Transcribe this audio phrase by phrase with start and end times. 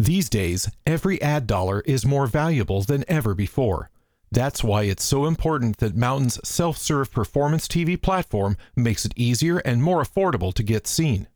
[0.00, 3.90] These days, every ad dollar is more valuable than ever before.
[4.32, 9.58] That's why it's so important that Mountain's self serve performance TV platform makes it easier
[9.58, 11.28] and more affordable to get seen.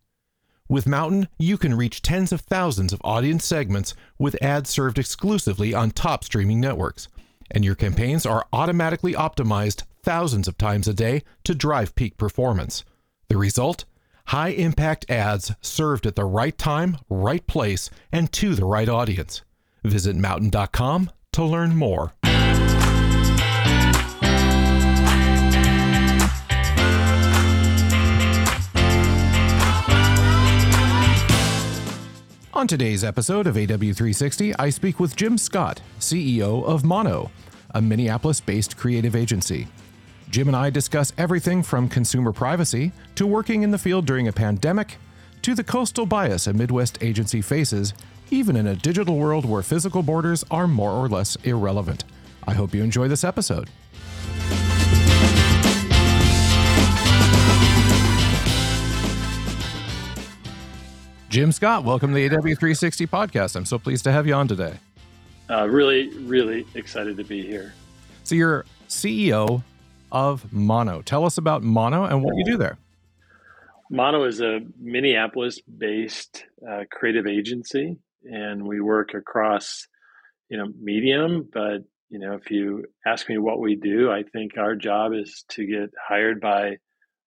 [0.66, 5.74] With Mountain, you can reach tens of thousands of audience segments with ads served exclusively
[5.74, 7.08] on top streaming networks.
[7.50, 12.82] And your campaigns are automatically optimized thousands of times a day to drive peak performance.
[13.28, 13.84] The result?
[14.26, 19.42] High impact ads served at the right time, right place, and to the right audience.
[19.82, 22.12] Visit mountain.com to learn more.
[32.54, 37.30] On today's episode of AW360, I speak with Jim Scott, CEO of Mono,
[37.74, 39.66] a Minneapolis based creative agency.
[40.34, 44.32] Jim and I discuss everything from consumer privacy to working in the field during a
[44.32, 44.96] pandemic
[45.42, 47.94] to the coastal bias a Midwest agency faces,
[48.32, 52.02] even in a digital world where physical borders are more or less irrelevant.
[52.48, 53.70] I hope you enjoy this episode.
[61.28, 63.54] Jim Scott, welcome to the AW360 podcast.
[63.54, 64.80] I'm so pleased to have you on today.
[65.48, 67.72] Uh, really, really excited to be here.
[68.24, 69.62] So, you're CEO
[70.14, 71.02] of Mono.
[71.02, 72.78] Tell us about Mono and what you do there.
[73.90, 79.86] Mono is a Minneapolis based uh, creative agency, and we work across
[80.48, 81.78] you know medium but
[82.10, 85.66] you know if you ask me what we do i think our job is to
[85.66, 86.76] get hired by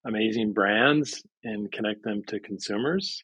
[0.05, 3.23] amazing brands and connect them to consumers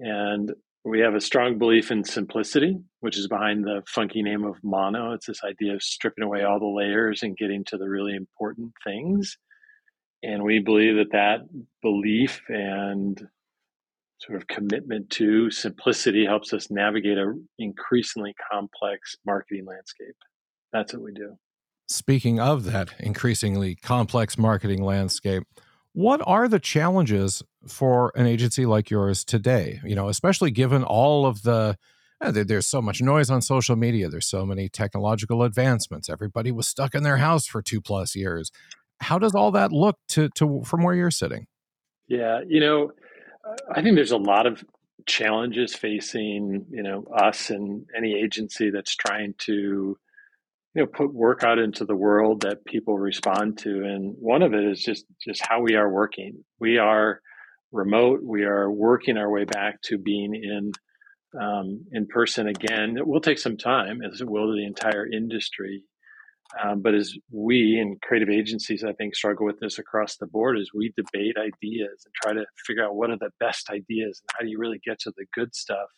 [0.00, 0.52] and
[0.84, 5.12] we have a strong belief in simplicity, which is behind the funky name of mono.
[5.12, 8.72] It's this idea of stripping away all the layers and getting to the really important
[8.84, 9.36] things.
[10.22, 11.40] And we believe that that
[11.82, 13.20] belief and
[14.20, 20.16] sort of commitment to simplicity helps us navigate a increasingly complex marketing landscape.
[20.72, 21.36] That's what we do.
[21.88, 25.44] Speaking of that increasingly complex marketing landscape,
[25.98, 29.80] what are the challenges for an agency like yours today?
[29.82, 31.76] You know, especially given all of the
[32.20, 34.08] uh, there's so much noise on social media.
[34.08, 36.08] There's so many technological advancements.
[36.08, 38.52] Everybody was stuck in their house for two plus years.
[39.00, 41.48] How does all that look to, to from where you're sitting?
[42.06, 42.92] Yeah, you know,
[43.74, 44.64] I think there's a lot of
[45.04, 49.98] challenges facing you know us and any agency that's trying to
[50.78, 53.84] you know put work out into the world that people respond to.
[53.84, 56.44] And one of it is just just how we are working.
[56.60, 57.20] We are
[57.72, 58.20] remote.
[58.22, 60.70] We are working our way back to being in
[61.40, 62.96] um, in person again.
[62.96, 65.82] It will take some time as it will the entire industry.
[66.62, 70.58] Um, but as we and creative agencies i think struggle with this across the board
[70.58, 74.30] as we debate ideas and try to figure out what are the best ideas and
[74.32, 75.90] how do you really get to the good stuff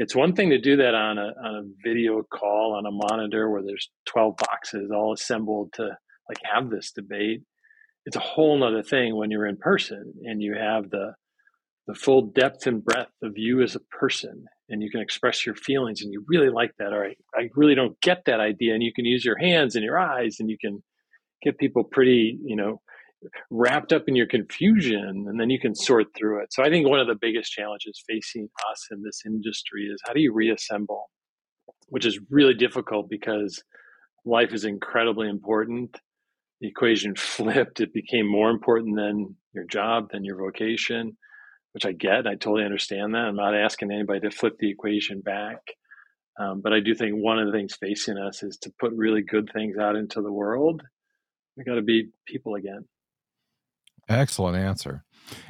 [0.00, 3.50] it's one thing to do that on a, on a video call on a monitor
[3.50, 5.82] where there's 12 boxes all assembled to
[6.26, 7.42] like have this debate.
[8.06, 11.12] It's a whole nother thing when you're in person and you have the
[11.86, 15.54] the full depth and breadth of you as a person and you can express your
[15.54, 16.94] feelings and you really like that.
[16.94, 18.72] Or I, I really don't get that idea.
[18.72, 20.82] And you can use your hands and your eyes and you can
[21.42, 22.80] get people pretty you know
[23.50, 26.52] wrapped up in your confusion and then you can sort through it.
[26.52, 30.12] So I think one of the biggest challenges facing us in this industry is how
[30.12, 31.10] do you reassemble,
[31.88, 33.62] which is really difficult because
[34.24, 35.98] life is incredibly important.
[36.60, 37.80] The equation flipped.
[37.80, 41.16] It became more important than your job, than your vocation,
[41.72, 42.26] which I get.
[42.26, 43.24] I totally understand that.
[43.24, 45.58] I'm not asking anybody to flip the equation back.
[46.38, 49.22] Um, but I do think one of the things facing us is to put really
[49.22, 50.82] good things out into the world.
[51.56, 52.86] We got to be people again.
[54.10, 55.04] Excellent answer.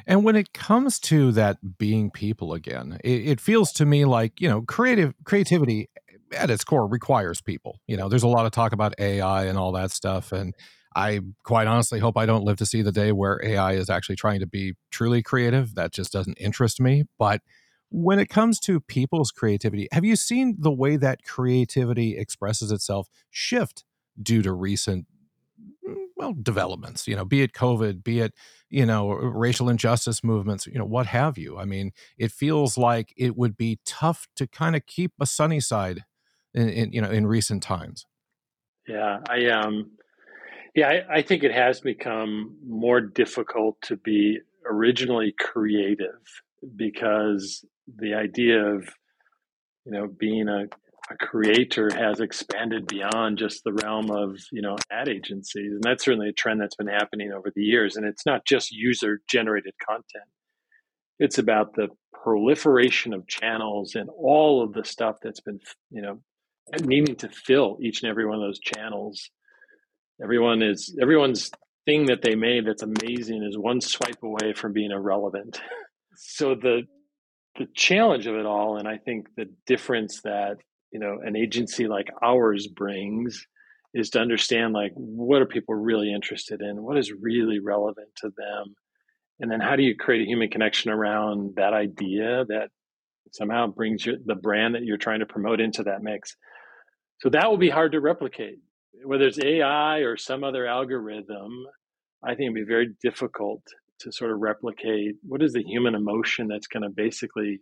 [0.05, 4.39] And when it comes to that being people again, it, it, feels to me like,
[4.39, 5.89] you know, creative creativity
[6.31, 7.79] at its core requires people.
[7.87, 10.31] You know, there's a lot of talk about AI and all that stuff.
[10.31, 10.53] And
[10.95, 14.17] I quite honestly hope I don't live to see the day where AI is actually
[14.17, 15.73] trying to be truly creative.
[15.73, 17.05] That just doesn't interest me.
[17.17, 17.41] But
[17.89, 23.07] when it comes to people's creativity, have you seen the way that creativity expresses itself
[23.31, 23.83] shift
[24.21, 25.07] due to recent
[26.21, 28.33] well developments you know be it covid be it
[28.69, 31.57] you know racial injustice movements you know what have you.
[31.57, 35.59] I mean it feels like it would be tough to kind of keep a sunny
[35.59, 36.05] side
[36.53, 38.05] in, in, you know in recent times.
[38.87, 39.91] Yeah i um
[40.75, 44.39] yeah I, I think it has become more difficult to be
[44.69, 46.21] originally creative
[46.75, 47.65] because
[47.97, 48.87] the idea of
[49.85, 50.67] you know being a
[51.11, 56.05] a creator has expanded beyond just the realm of you know ad agencies and that's
[56.05, 59.73] certainly a trend that's been happening over the years and it's not just user generated
[59.85, 60.25] content
[61.19, 61.89] It's about the
[62.23, 65.59] proliferation of channels and all of the stuff that's been,
[65.91, 66.19] you know,
[66.83, 69.29] needing to fill each and every one of those channels.
[70.23, 71.51] Everyone is everyone's
[71.85, 75.61] thing that they made that's amazing is one swipe away from being irrelevant.
[76.15, 76.83] so the
[77.57, 80.57] the challenge of it all, and I think the difference that
[80.91, 83.45] you know an agency like ours brings
[83.93, 88.29] is to understand like what are people really interested in, what is really relevant to
[88.37, 88.75] them,
[89.39, 92.69] and then how do you create a human connection around that idea that
[93.33, 96.35] somehow brings the brand that you're trying to promote into that mix.
[97.19, 98.59] So that will be hard to replicate.
[99.03, 101.51] Whether it's AI or some other algorithm,
[102.23, 103.63] I think it'd be very difficult
[103.99, 107.61] to sort of replicate what is the human emotion that's going to basically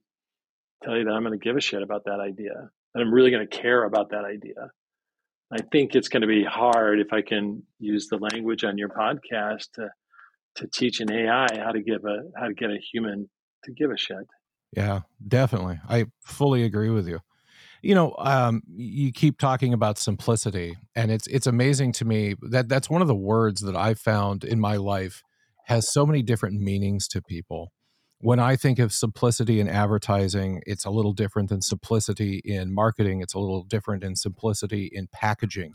[0.84, 3.32] tell you that I'm going to give a shit about that idea, that I'm really
[3.32, 4.72] going to care about that idea.
[5.52, 8.90] I think it's going to be hard if I can use the language on your
[8.90, 9.90] podcast to
[10.56, 13.30] to teach an AI how to give a how to get a human
[13.64, 14.28] to give a shit.
[14.76, 15.80] Yeah, definitely.
[15.88, 17.20] I fully agree with you.
[17.82, 22.68] You know, um, you keep talking about simplicity, and it's it's amazing to me that
[22.70, 25.24] that's one of the words that I've found in my life
[25.66, 27.72] has so many different meanings to people.
[28.22, 33.22] When I think of simplicity in advertising, it's a little different than simplicity in marketing.
[33.22, 35.74] It's a little different in simplicity in packaging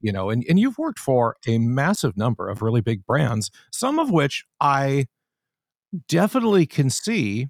[0.00, 4.00] you know and, and you've worked for a massive number of really big brands some
[4.00, 5.06] of which i
[6.08, 7.48] definitely can see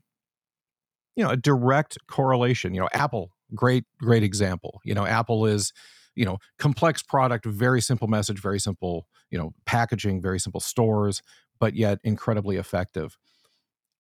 [1.17, 2.75] you know a direct correlation.
[2.75, 4.81] You know apple great great example.
[4.85, 5.73] You know apple is
[6.15, 11.23] you know complex product very simple message very simple you know packaging very simple stores
[11.61, 13.17] but yet incredibly effective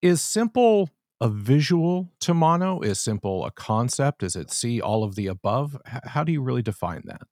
[0.04, 4.22] is simple a visual to mono is simple a concept?
[4.22, 5.78] Is it see all of the above?
[5.86, 7.22] How do you really define that?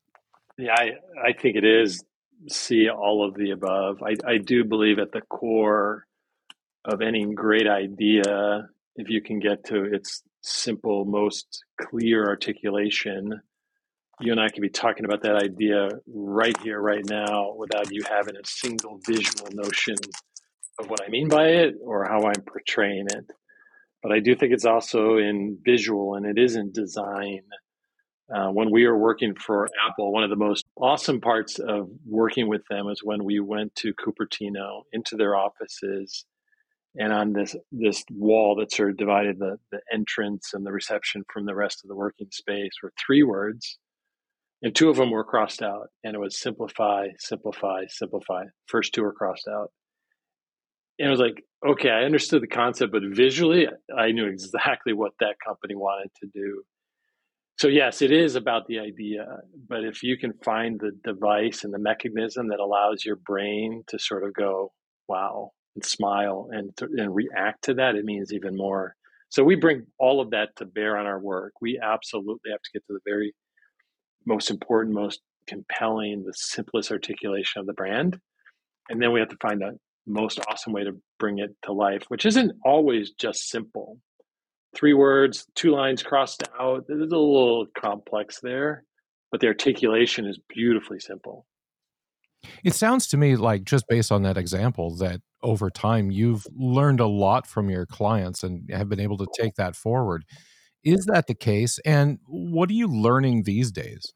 [0.56, 0.92] Yeah, I,
[1.22, 2.02] I think it is
[2.48, 4.02] see all of the above.
[4.02, 6.06] I, I do believe at the core
[6.86, 13.42] of any great idea, if you can get to its simple, most clear articulation,
[14.18, 18.02] you and I can be talking about that idea right here, right now, without you
[18.08, 19.96] having a single visual notion
[20.78, 23.26] of what I mean by it or how I'm portraying it.
[24.02, 27.42] But I do think it's also in visual and it is in design
[28.32, 32.48] uh, when we were working for Apple, one of the most awesome parts of working
[32.48, 36.24] with them is when we went to Cupertino into their offices,
[36.94, 41.24] and on this this wall that sort of divided the the entrance and the reception
[41.32, 43.78] from the rest of the working space were three words,
[44.62, 48.44] and two of them were crossed out, and it was simplify, simplify, simplify.
[48.66, 49.72] First two were crossed out,
[51.02, 55.12] and it was like, okay, I understood the concept, but visually, I knew exactly what
[55.20, 56.62] that company wanted to do
[57.58, 59.24] so yes, it is about the idea,
[59.68, 64.00] but if you can find the device and the mechanism that allows your brain to
[64.00, 64.72] sort of go,
[65.08, 68.96] "Wow," and smile and and react to that, it means even more.
[69.28, 71.54] So we bring all of that to bear on our work.
[71.60, 73.34] We absolutely have to get to the very
[74.26, 78.18] most important, most compelling, the simplest articulation of the brand,
[78.88, 82.04] and then we have to find the most awesome way to bring it to life,
[82.08, 83.98] which isn't always just simple
[84.74, 86.84] three words, two lines crossed out.
[86.88, 88.84] It's a little complex there,
[89.30, 91.46] but the articulation is beautifully simple.
[92.64, 97.00] It sounds to me like, just based on that example, that over time you've learned
[97.00, 100.24] a lot from your clients and have been able to take that forward.
[100.82, 101.78] Is that the case?
[101.84, 104.12] And what are you learning these days?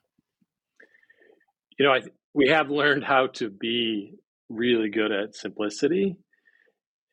[1.79, 2.03] You know, I,
[2.35, 4.15] we have learned how to be
[4.49, 6.17] really good at simplicity.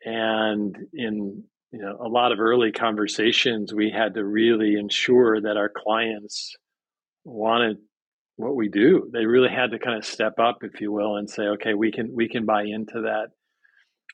[0.06, 5.58] And in you know a lot of early conversations we had to really ensure that
[5.58, 6.56] our clients
[7.26, 7.78] wanted
[8.36, 9.10] what we do.
[9.12, 11.92] They really had to kind of step up if you will and say okay we
[11.92, 13.30] can we can buy into that.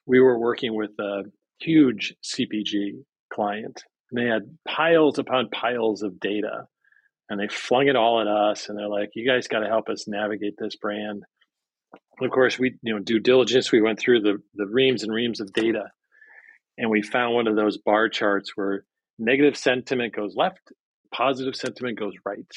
[0.06, 1.24] We were working with a
[1.60, 6.66] huge cpg client and they had piles upon piles of data
[7.30, 9.90] and they flung it all at us and they're like you guys got to help
[9.90, 11.12] us navigate this brand.
[11.12, 11.24] and
[12.22, 15.40] of course we you know due diligence we went through the the reams and reams
[15.40, 15.86] of data
[16.80, 18.86] and we found one of those bar charts where
[19.20, 20.72] negative sentiment goes left,
[21.14, 22.50] positive sentiment goes right.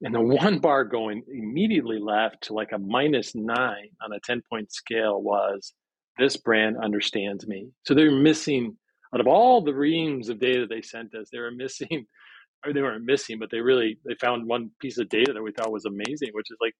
[0.00, 4.42] And the one bar going immediately left to like a minus nine on a 10
[4.48, 5.74] point scale was
[6.18, 7.70] this brand understands me.
[7.84, 8.76] So they're missing,
[9.12, 12.06] out of all the reams of data they sent us, they were missing,
[12.64, 15.50] or they weren't missing, but they really, they found one piece of data that we
[15.50, 16.74] thought was amazing, which is like,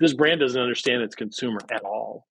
[0.00, 2.26] this brand doesn't understand its consumer at all.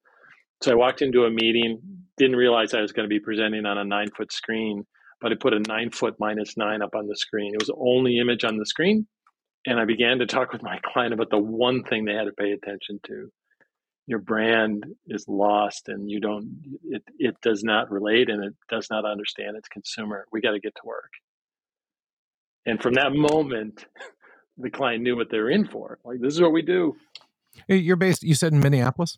[0.64, 1.82] So I walked into a meeting,
[2.18, 4.86] didn't realize I was going to be presenting on a nine foot screen,
[5.22, 7.54] but I put a nine foot minus nine up on the screen.
[7.54, 9.08] It was the only image on the screen.
[9.68, 12.34] And I began to talk with my client about the one thing they had to
[12.34, 13.30] pay attention to.
[14.08, 16.48] your brand is lost and you don't
[16.84, 20.60] it, it does not relate and it does not understand its consumer we got to
[20.60, 21.12] get to work
[22.66, 23.86] and from that moment
[24.58, 26.96] the client knew what they're in for like this is what we do
[27.68, 29.18] you're based you said in minneapolis?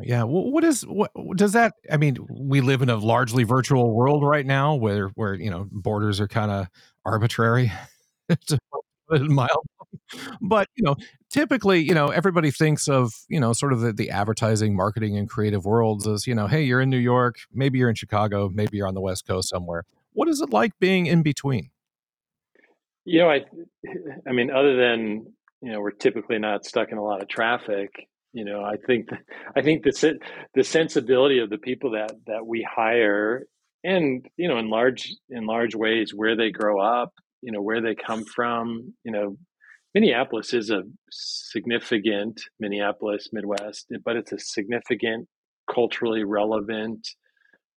[0.00, 4.22] Yeah what is what does that i mean we live in a largely virtual world
[4.22, 6.68] right now where where you know borders are kind of
[7.04, 7.72] arbitrary
[9.10, 9.66] mild
[10.40, 10.94] but you know
[11.30, 15.28] typically you know everybody thinks of you know sort of the, the advertising marketing and
[15.28, 18.76] creative worlds as you know hey you're in new york maybe you're in chicago maybe
[18.76, 19.84] you're on the west coast somewhere.
[20.12, 21.70] What is it like being in between?
[23.04, 23.44] You know i
[24.28, 27.90] i mean other than you know we're typically not stuck in a lot of traffic
[28.32, 29.08] you know i think
[29.56, 30.18] i think the
[30.54, 33.46] the sensibility of the people that that we hire
[33.84, 37.12] and you know in large in large ways where they grow up
[37.42, 39.36] you know where they come from you know
[39.94, 45.26] Minneapolis is a significant Minneapolis Midwest, but it's a significant
[45.72, 47.08] culturally relevant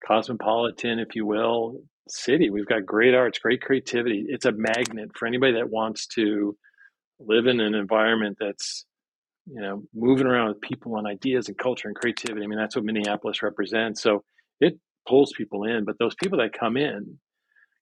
[0.06, 2.50] cosmopolitan, if you will, city.
[2.50, 4.26] We've got great arts, great creativity.
[4.28, 6.58] It's a magnet for anybody that wants to
[7.28, 8.86] live in an environment that's
[9.48, 12.44] you know moving around with people and ideas and culture and creativity.
[12.44, 14.02] I mean, that's what Minneapolis represents.
[14.02, 14.24] So
[14.60, 17.18] it pulls people in, but those people that come in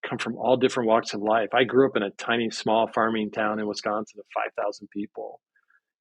[0.08, 1.50] come from all different walks of life.
[1.54, 5.42] I grew up in a tiny, small farming town in Wisconsin of 5,000 people.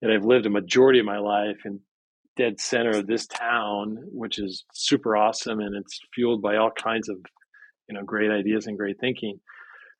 [0.02, 1.80] And I've lived a majority of my life in
[2.36, 5.60] dead center of this town, which is super awesome.
[5.60, 7.16] And it's fueled by all kinds of,
[7.88, 9.40] you know, great ideas and great thinking.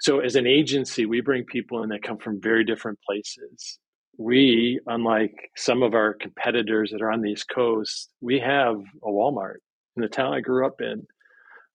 [0.01, 3.79] So as an agency, we bring people in that come from very different places.
[4.17, 9.09] We, unlike some of our competitors that are on the East Coast, we have a
[9.09, 9.59] Walmart
[9.97, 11.07] in the town I grew up in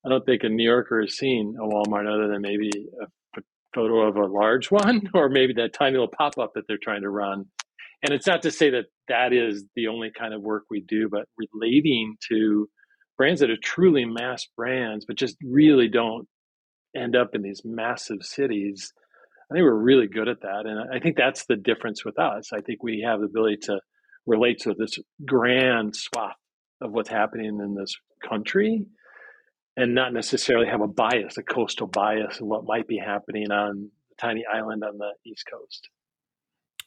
[0.06, 2.70] I don't think a New Yorker has seen a Walmart other than maybe
[3.02, 3.42] a
[3.74, 7.02] photo of a large one or maybe that tiny little pop up that they're trying
[7.02, 7.46] to run.
[8.04, 11.08] And it's not to say that that is the only kind of work we do,
[11.10, 12.68] but relating to
[13.18, 16.28] brands that are truly mass brands, but just really don't
[16.96, 18.94] end up in these massive cities.
[19.52, 20.66] I think we're really good at that.
[20.66, 22.52] And I think that's the difference with us.
[22.54, 23.80] I think we have the ability to
[24.26, 26.36] relate to this grand swath
[26.82, 27.96] of what's happening in this
[28.28, 28.86] country
[29.76, 33.90] and not necessarily have a bias, a coastal bias, of what might be happening on
[34.10, 35.90] the tiny island on the East Coast.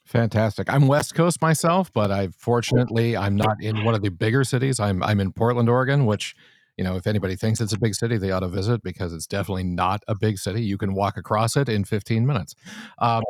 [0.05, 0.71] Fantastic.
[0.71, 4.79] I'm West Coast myself, but I fortunately I'm not in one of the bigger cities.
[4.79, 6.33] I'm I'm in Portland, Oregon, which
[6.77, 9.27] you know, if anybody thinks it's a big city, they ought to visit because it's
[9.27, 10.61] definitely not a big city.
[10.61, 12.53] You can walk across it in 15 minutes,
[12.99, 13.23] um,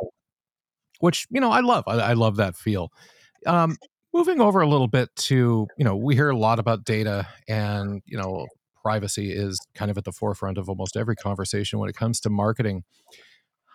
[1.00, 1.86] which you know I love.
[1.88, 2.92] I, I love that feel.
[3.46, 3.78] Um,
[4.14, 8.02] moving over a little bit to you know, we hear a lot about data and
[8.06, 8.48] you know
[8.82, 12.30] privacy is kind of at the forefront of almost every conversation when it comes to
[12.30, 12.84] marketing.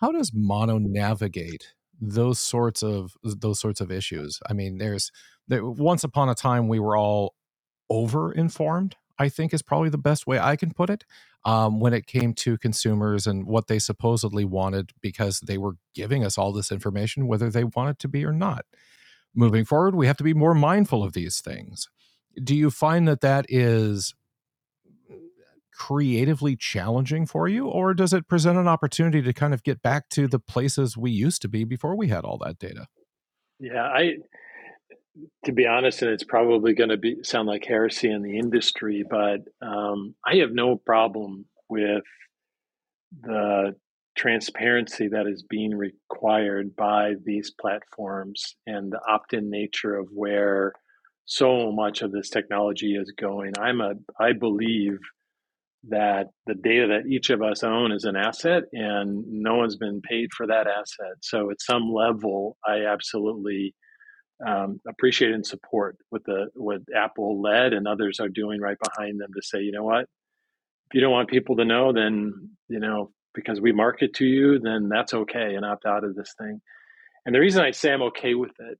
[0.00, 4.40] How does Mono navigate those sorts of those sorts of issues?
[4.48, 5.10] I mean, there's
[5.48, 7.34] there, once upon a time we were all
[7.88, 8.96] over informed.
[9.18, 11.04] I think is probably the best way I can put it.
[11.44, 16.24] Um, when it came to consumers and what they supposedly wanted, because they were giving
[16.24, 18.64] us all this information, whether they want it to be or not.
[19.34, 21.88] Moving forward, we have to be more mindful of these things.
[22.42, 24.14] Do you find that that is
[25.72, 30.08] creatively challenging for you or does it present an opportunity to kind of get back
[30.10, 32.86] to the places we used to be before we had all that data
[33.58, 34.12] yeah i
[35.44, 39.04] to be honest and it's probably going to be sound like heresy in the industry
[39.08, 42.02] but um, i have no problem with
[43.22, 43.74] the
[44.16, 50.72] transparency that is being required by these platforms and the opt-in nature of where
[51.24, 54.98] so much of this technology is going i'm a i believe
[55.88, 60.00] that the data that each of us own is an asset and no one's been
[60.00, 61.16] paid for that asset.
[61.22, 63.74] So at some level, I absolutely
[64.46, 69.20] um, appreciate and support what the what Apple led and others are doing right behind
[69.20, 72.80] them to say, you know what, if you don't want people to know, then you
[72.80, 76.60] know because we market to you, then that's okay and opt out of this thing.
[77.24, 78.78] And the reason I say I'm okay with it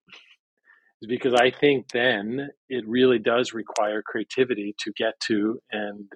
[1.01, 6.07] is because I think then it really does require creativity to get to and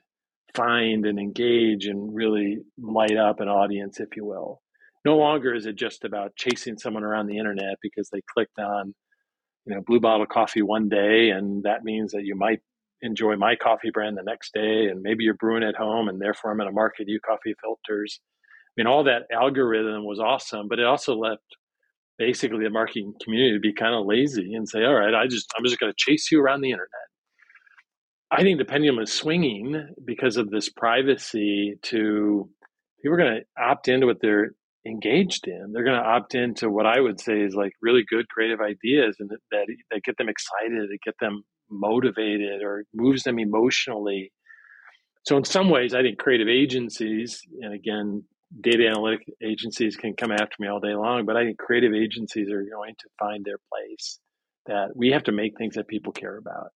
[0.55, 4.61] find and engage and really light up an audience, if you will.
[5.05, 8.95] No longer is it just about chasing someone around the internet because they clicked on,
[9.67, 12.61] you know, Blue Bottle Coffee one day, and that means that you might
[13.03, 16.51] enjoy my coffee brand the next day, and maybe you're brewing at home, and therefore
[16.51, 18.21] I'm going to market you coffee filters.
[18.39, 21.43] I mean, all that algorithm was awesome, but it also left
[22.19, 25.53] basically the marketing community to be kind of lazy and say, all right, I just
[25.57, 27.07] I'm just going to chase you around the internet
[28.31, 32.49] I think the pendulum is swinging because of this privacy to
[33.01, 34.51] people are going to opt into what they're
[34.87, 35.73] engaged in.
[35.73, 39.17] They're going to opt into what I would say is like really good creative ideas
[39.19, 44.33] and that, that, get them excited, that get them motivated or moves them emotionally.
[45.27, 48.23] So in some ways, I think creative agencies, and again,
[48.61, 52.49] data analytic agencies can come after me all day long, but I think creative agencies
[52.51, 54.21] are going to find their place.
[54.67, 56.71] That we have to make things that people care about,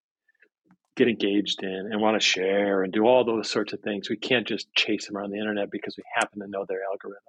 [0.96, 4.08] get engaged in, and want to share and do all those sorts of things.
[4.08, 7.22] We can't just chase them around the internet because we happen to know their algorithm.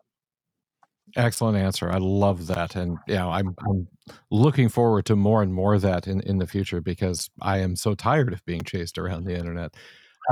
[1.15, 1.91] Excellent answer.
[1.91, 3.87] I love that, and yeah, I'm, I'm
[4.29, 7.75] looking forward to more and more of that in in the future because I am
[7.75, 9.75] so tired of being chased around the internet.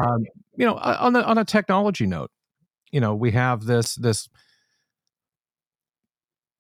[0.02, 2.32] Um, you know, on the on a technology note,
[2.92, 4.30] you know, we have this this.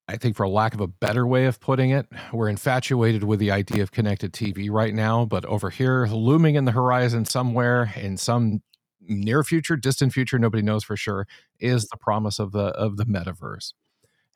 [0.09, 3.51] I think, for lack of a better way of putting it, we're infatuated with the
[3.51, 5.23] idea of connected TV right now.
[5.23, 8.63] But over here, looming in the horizon somewhere in some
[9.01, 11.27] near future, distant future, nobody knows for sure,
[11.59, 13.73] is the promise of the of the metaverse.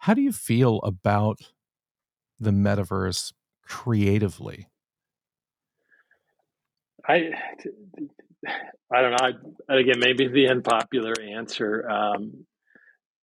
[0.04, 1.40] How do you feel about
[2.38, 3.32] the metaverse
[3.66, 4.68] creatively?
[7.08, 7.30] I
[8.94, 9.18] I don't know.
[9.70, 11.90] I, again, maybe the unpopular answer.
[11.90, 12.46] Um,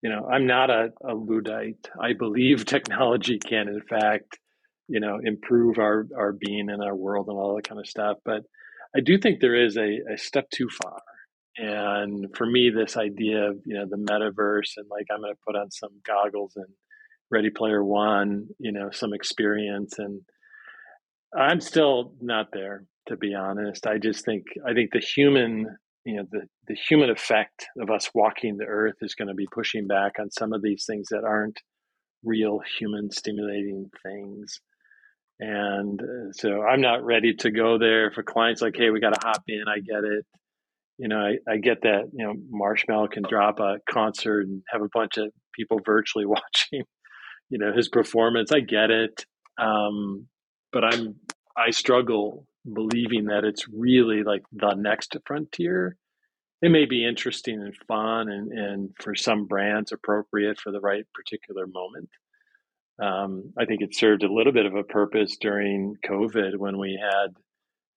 [0.03, 1.87] you know, I'm not a, a Luddite.
[2.01, 4.39] I believe technology can, in fact,
[4.89, 8.17] you know, improve our our being in our world and all that kind of stuff.
[8.25, 8.45] But
[8.97, 11.03] I do think there is a, a step too far.
[11.57, 15.41] And for me, this idea of you know the metaverse and like I'm going to
[15.47, 16.69] put on some goggles and
[17.31, 20.23] Ready Player One, you know, some experience, and
[21.37, 23.87] I'm still not there to be honest.
[23.87, 28.11] I just think I think the human you know the the human effect of us
[28.15, 31.25] walking the earth is going to be pushing back on some of these things that
[31.25, 31.61] aren't
[32.25, 34.61] real human stimulating things.
[35.41, 39.15] And uh, so i'm not ready to go there for clients like hey we got
[39.15, 39.65] to hop in.
[39.69, 40.27] I get it
[41.01, 44.83] you know, I, I get that, you know, Marshmello can drop a concert and have
[44.83, 46.85] a bunch of people virtually watching,
[47.49, 48.53] you know, his performance.
[48.53, 49.25] I get it.
[49.59, 50.27] Um,
[50.73, 51.17] but I'm,
[51.57, 55.97] I struggle believing that it's really like the next frontier.
[56.61, 61.05] It may be interesting and fun and, and for some brands appropriate for the right
[61.15, 62.11] particular moment.
[63.03, 67.01] Um, I think it served a little bit of a purpose during COVID when we
[67.03, 67.31] had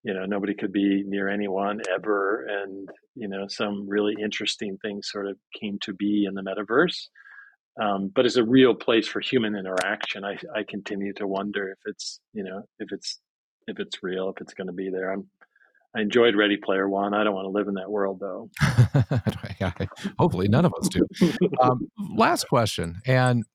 [0.04, 5.10] you know nobody could be near anyone ever and you know some really interesting things
[5.10, 7.08] sort of came to be in the metaverse.
[7.82, 10.24] Um, but as a real place for human interaction.
[10.24, 13.20] I, I continue to wonder if it's you know if it's
[13.68, 15.12] if it's real if it's going to be there.
[15.12, 15.28] I'm
[15.96, 17.13] i enjoyed ready player one.
[17.13, 18.50] I don't want to live in that world though.
[20.20, 21.08] Hopefully none of us do.
[21.62, 23.46] Um, last question and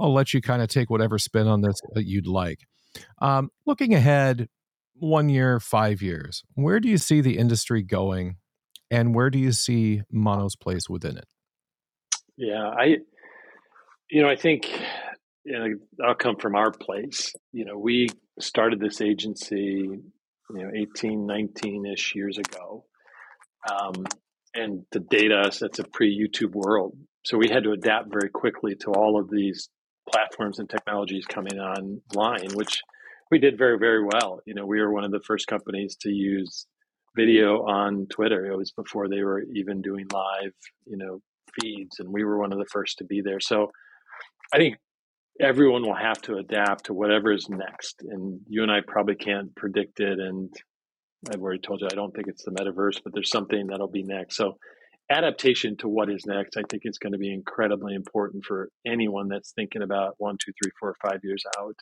[0.00, 2.60] i'll let you kind of take whatever spin on this that you'd like.
[3.20, 4.48] Um, looking ahead
[5.02, 8.36] one year, five years, where do you see the industry going
[8.90, 11.26] and where do you see Mono's place within it?
[12.36, 12.96] Yeah, I,
[14.10, 14.70] you know, I think
[15.44, 17.32] you know, I'll come from our place.
[17.52, 20.02] You know, we started this agency, you
[20.50, 22.84] know, 18, 19 ish years ago.
[23.70, 24.04] Um,
[24.54, 26.96] and the data, that's a pre YouTube world.
[27.24, 29.68] So we had to adapt very quickly to all of these
[30.10, 32.82] platforms and technologies coming online, which
[33.32, 34.40] we did very very well.
[34.44, 36.66] You know, we were one of the first companies to use
[37.16, 38.46] video on Twitter.
[38.46, 40.52] It was before they were even doing live,
[40.86, 41.20] you know,
[41.58, 43.40] feeds, and we were one of the first to be there.
[43.40, 43.70] So
[44.54, 44.76] I think
[45.40, 48.02] everyone will have to adapt to whatever is next.
[48.06, 50.18] And you and I probably can't predict it.
[50.18, 50.50] And
[51.32, 54.02] I've already told you I don't think it's the metaverse, but there's something that'll be
[54.02, 54.36] next.
[54.36, 54.58] So
[55.10, 59.28] adaptation to what is next, I think it's going to be incredibly important for anyone
[59.28, 61.76] that's thinking about one, two, three, four, five years out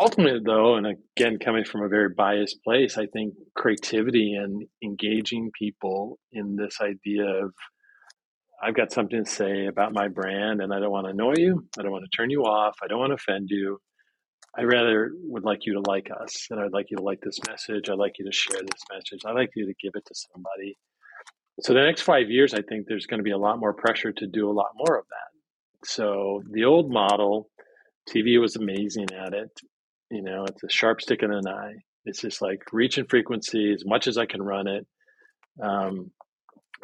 [0.00, 5.50] ultimately though and again coming from a very biased place i think creativity and engaging
[5.58, 7.52] people in this idea of
[8.62, 11.66] i've got something to say about my brand and i don't want to annoy you.
[11.78, 12.76] I don't want to turn you off.
[12.82, 13.78] I don't want to offend you.
[14.56, 17.38] I rather would like you to like us and i'd like you to like this
[17.48, 17.88] message.
[17.88, 19.20] I'd like you to share this message.
[19.26, 20.76] I'd like you to give it to somebody.
[21.60, 24.12] So the next five years i think there's going to be a lot more pressure
[24.12, 25.86] to do a lot more of that.
[25.88, 27.48] So the old model
[28.08, 29.50] TV was amazing at it.
[30.12, 31.76] You know, it's a sharp stick in an eye.
[32.04, 34.86] It's just like reach and frequency as much as I can run it.
[35.62, 36.10] Um,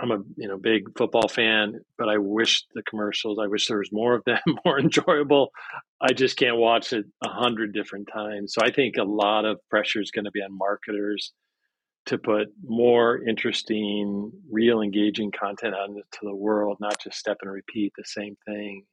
[0.00, 3.38] I'm a you know big football fan, but I wish the commercials.
[3.38, 5.50] I wish there was more of them, more enjoyable.
[6.00, 8.54] I just can't watch it a hundred different times.
[8.54, 11.32] So I think a lot of pressure is going to be on marketers
[12.06, 17.52] to put more interesting, real, engaging content out into the world, not just step and
[17.52, 18.84] repeat the same thing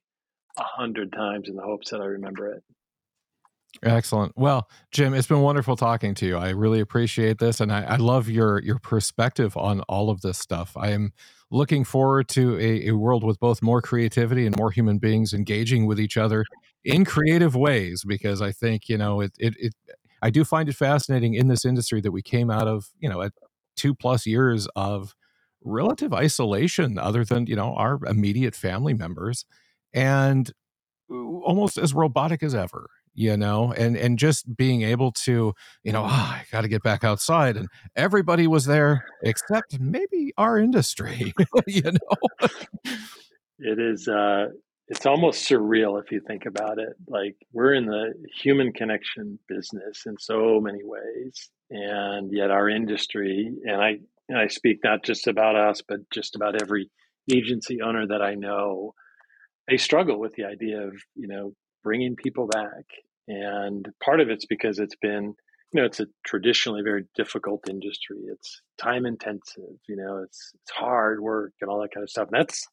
[0.58, 2.62] a hundred times in the hopes that I remember it.
[3.82, 4.32] Excellent.
[4.36, 6.36] Well, Jim, it's been wonderful talking to you.
[6.36, 10.38] I really appreciate this, and I, I love your your perspective on all of this
[10.38, 10.76] stuff.
[10.76, 11.12] I am
[11.50, 15.86] looking forward to a, a, world with both more creativity and more human beings engaging
[15.86, 16.44] with each other
[16.84, 18.02] in creative ways.
[18.06, 19.74] Because I think you know it, it, it
[20.22, 23.22] I do find it fascinating in this industry that we came out of you know
[23.22, 23.32] at
[23.76, 25.14] two plus years of
[25.62, 29.44] relative isolation, other than you know our immediate family members,
[29.92, 30.50] and
[31.10, 35.52] uh, almost as robotic as ever you know and and just being able to
[35.82, 40.32] you know oh, i got to get back outside and everybody was there except maybe
[40.36, 41.32] our industry
[41.66, 42.48] you know?
[43.58, 44.48] It is uh
[44.88, 50.02] it's almost surreal if you think about it like we're in the human connection business
[50.06, 53.96] in so many ways and yet our industry and i
[54.28, 56.90] and i speak not just about us but just about every
[57.32, 58.92] agency owner that i know
[59.68, 61.52] they struggle with the idea of you know
[61.82, 62.84] bringing people back
[63.28, 65.34] and part of it's because it's been
[65.72, 68.18] you know it's a traditionally very difficult industry.
[68.28, 72.28] It's time intensive you know it's it's hard work and all that kind of stuff
[72.30, 72.66] and that's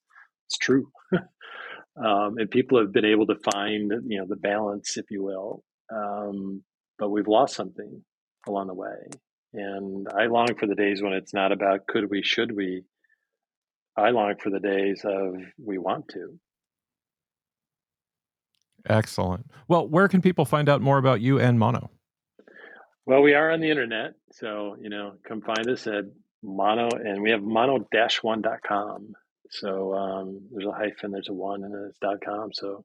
[0.47, 0.87] it's true.
[1.95, 5.63] Um, and people have been able to find you know the balance if you will.
[5.93, 6.63] Um,
[6.97, 8.03] but we've lost something
[8.47, 8.97] along the way.
[9.53, 12.83] And i long for the days when it's not about could we should we.
[13.95, 16.39] I long for the days of we want to
[18.87, 19.45] Excellent.
[19.67, 21.89] Well, where can people find out more about you and Mono?
[23.05, 24.13] Well, we are on the internet.
[24.31, 26.05] So, you know, come find us at
[26.41, 29.13] Mono, and we have mono-one.com.
[29.49, 32.49] So um, there's a hyphen, there's a one, and then it's dot .com.
[32.53, 32.83] So,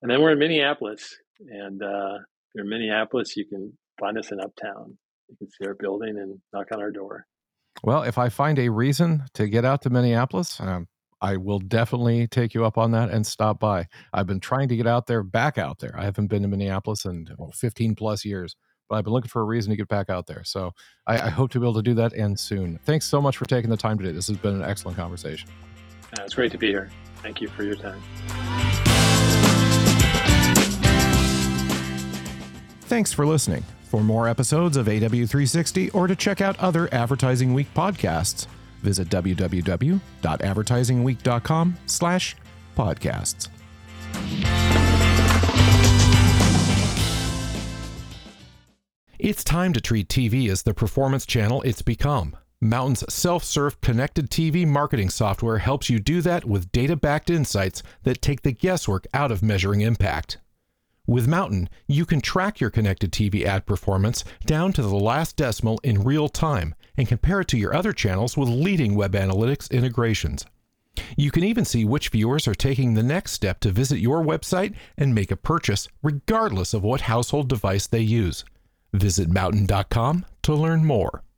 [0.00, 1.16] and then we're in Minneapolis.
[1.40, 4.96] And uh, if you're in Minneapolis, you can find us in Uptown.
[5.28, 7.26] You can see our building and knock on our door.
[7.82, 10.88] Well, if I find a reason to get out to Minneapolis, um,
[11.20, 13.86] I will definitely take you up on that and stop by.
[14.12, 15.94] I've been trying to get out there, back out there.
[15.98, 18.54] I haven't been to Minneapolis in well, 15 plus years,
[18.88, 20.44] but I've been looking for a reason to get back out there.
[20.44, 20.72] So
[21.06, 22.78] I, I, hope to be able to do that and soon.
[22.84, 24.12] Thanks so much for taking the time today.
[24.12, 25.48] This has been an excellent conversation.
[26.18, 26.90] Uh, it's great to be here.
[27.16, 28.00] Thank you for your time.
[32.82, 33.64] Thanks for listening.
[33.82, 38.46] For more episodes of AW360 or to check out other Advertising Week podcasts,
[38.82, 42.36] Visit www.advertisingweek.com slash
[42.76, 43.48] podcasts.
[49.18, 52.36] It's time to treat TV as the performance channel it's become.
[52.60, 57.82] Mountain's self serve connected TV marketing software helps you do that with data backed insights
[58.04, 60.38] that take the guesswork out of measuring impact.
[61.06, 65.80] With Mountain, you can track your connected TV ad performance down to the last decimal
[65.82, 70.44] in real time and compare it to your other channels with leading web analytics integrations.
[71.16, 74.74] You can even see which viewers are taking the next step to visit your website
[74.96, 78.44] and make a purchase, regardless of what household device they use.
[78.92, 81.22] Visit mountain.com to learn more.